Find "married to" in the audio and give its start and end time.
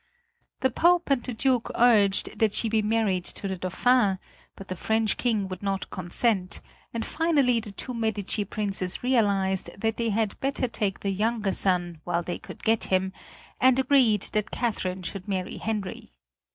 2.81-3.47